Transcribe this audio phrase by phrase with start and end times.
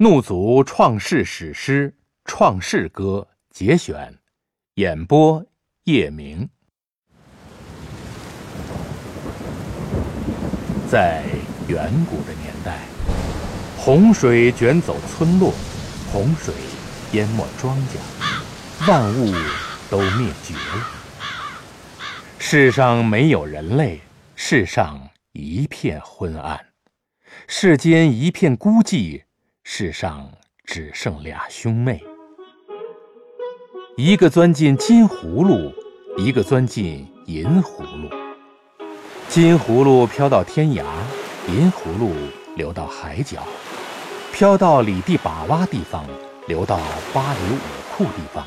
[0.00, 1.90] 怒族创世史诗
[2.24, 4.14] 《创世歌》节选，
[4.74, 5.44] 演播
[5.86, 6.48] 叶明。
[10.88, 11.24] 在
[11.66, 12.78] 远古的年代，
[13.76, 15.52] 洪水卷走村落，
[16.12, 16.54] 洪水
[17.10, 19.32] 淹没庄稼，万物
[19.90, 20.86] 都灭绝了。
[22.38, 24.00] 世上没有人类，
[24.36, 26.66] 世上一片昏暗，
[27.48, 29.24] 世间一片孤寂。
[29.70, 30.26] 世上
[30.64, 32.02] 只剩俩兄妹，
[33.98, 35.70] 一个钻进金葫芦，
[36.16, 38.08] 一个钻进银葫芦。
[39.28, 40.84] 金葫芦飘到天涯，
[41.48, 42.14] 银葫芦
[42.56, 43.46] 流到海角，
[44.32, 46.02] 飘到里地把洼地方，
[46.46, 46.80] 流到
[47.12, 48.46] 巴里武库地方。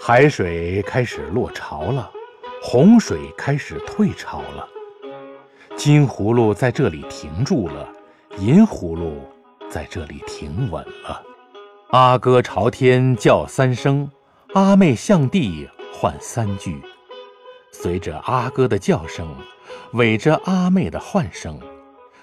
[0.00, 2.10] 海水开始落潮了，
[2.62, 4.66] 洪水开始退潮了，
[5.76, 7.92] 金葫芦在这里停住了。
[8.38, 9.22] 银葫芦
[9.70, 11.22] 在这里停稳了，
[11.88, 14.10] 阿哥朝天叫三声，
[14.52, 16.82] 阿妹向地唤三句。
[17.72, 19.34] 随着阿哥的叫声，
[19.92, 21.58] 尾着阿妹的唤声，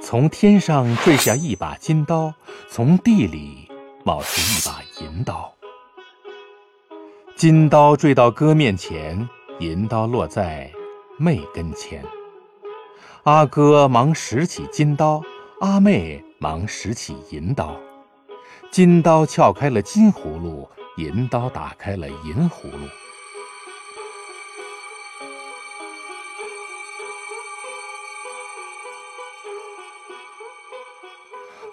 [0.00, 2.32] 从天上坠下一把金刀，
[2.68, 3.68] 从地里
[4.04, 5.52] 冒出一把银刀。
[7.34, 10.70] 金刀坠到哥面前，银刀落在
[11.18, 12.04] 妹跟前。
[13.24, 15.20] 阿哥忙拾起金刀。
[15.60, 17.74] 阿妹忙拾起银刀，
[18.70, 20.68] 金刀撬开了金葫芦，
[20.98, 22.86] 银刀打开了银葫芦。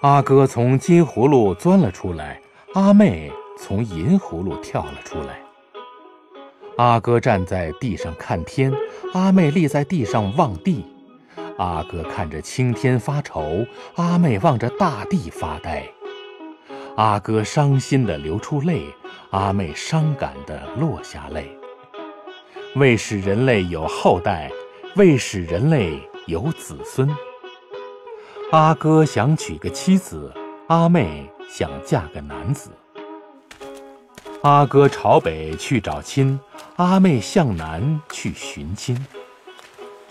[0.00, 2.40] 阿哥从金葫芦钻了出来，
[2.72, 5.42] 阿妹从银葫芦跳了出来。
[6.78, 8.72] 阿哥站在地上看天，
[9.12, 10.93] 阿妹立在地上望地。
[11.56, 15.88] 阿哥看着青天发愁，阿妹望着大地发呆。
[16.96, 18.86] 阿哥伤心地流出泪，
[19.30, 21.56] 阿妹伤感地落下泪。
[22.74, 24.50] 为使人类有后代，
[24.96, 27.08] 为使人类有子孙，
[28.50, 30.32] 阿哥想娶个妻子，
[30.66, 32.70] 阿妹想嫁个男子。
[34.42, 36.38] 阿哥朝北去找亲，
[36.76, 39.06] 阿妹向南去寻亲。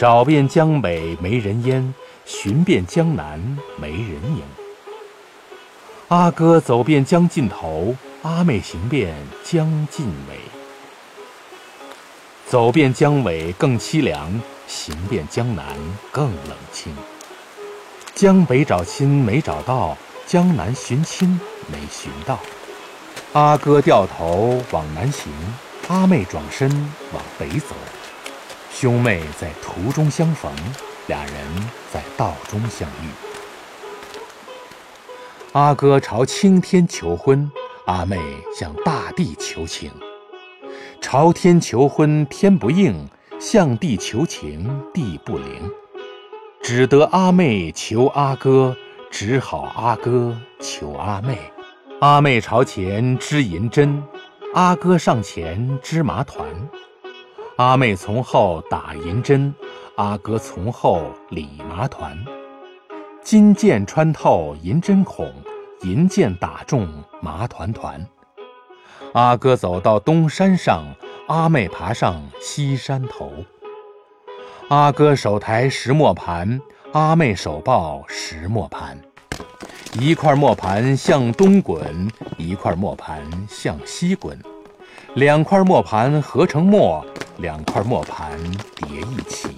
[0.04, 1.94] 找遍江北没人烟，
[2.26, 3.40] 寻遍江南
[3.78, 4.44] 没人影。
[6.10, 9.16] 阿哥走遍江尽头，阿妹行遍
[9.46, 10.36] 江尽尾。
[12.46, 15.66] 走遍江尾更凄凉，行遍江南
[16.12, 16.94] 更冷清。
[18.14, 19.98] 江北找亲没找到，
[20.28, 21.40] 江南寻亲
[21.72, 22.38] 没寻到。
[23.32, 25.32] 阿哥掉头往南行，
[25.88, 26.70] 阿妹转身
[27.14, 27.74] 往北走。
[28.74, 30.52] 兄妹在途中相逢，
[31.06, 31.34] 俩人
[31.94, 33.08] 在道中相遇。
[35.52, 37.50] 阿哥朝青天求婚，
[37.86, 38.20] 阿妹
[38.58, 39.92] 向大地求情。
[41.00, 43.08] 朝天求婚天不应，
[43.40, 45.72] 向地求情地不灵。
[46.64, 48.76] 只得阿妹求阿哥，
[49.12, 51.38] 只好阿哥求阿妹。
[52.02, 54.04] 阿妹朝前织银针，
[54.56, 56.46] 阿哥上前织麻团。
[57.58, 59.54] 阿妹从后打银针，
[59.96, 62.18] 阿哥从后理麻团。
[63.22, 65.32] 金剑穿透银针孔，
[65.82, 66.88] 银剑打中
[67.22, 68.04] 麻团团。
[69.14, 70.84] 阿哥走到东山上，
[71.28, 73.32] 阿妹爬上西山头。
[74.70, 76.60] 阿哥手抬石磨盘，
[76.92, 79.00] 阿妹手抱石磨盘。
[80.00, 84.36] 一块磨盘向东滚，一块磨盘向西滚，
[85.16, 87.06] 两块磨盘合成磨。
[87.38, 88.40] 两块磨盘
[88.76, 89.50] 叠一起，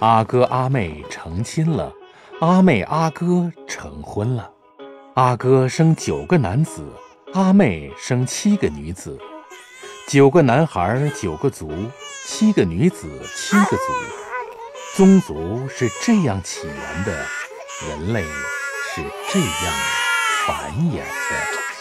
[0.00, 1.92] 阿哥阿妹成亲了，
[2.40, 4.50] 阿妹阿哥成婚了。
[5.14, 6.82] 阿哥生九个男子，
[7.32, 9.16] 阿妹生七个女子。
[10.08, 11.72] 九个男孩九个族，
[12.26, 13.84] 七个女子七个族。
[14.96, 17.12] 宗族是这样起源的，
[17.88, 19.00] 人类是
[19.32, 19.74] 这样
[20.44, 21.79] 繁衍的。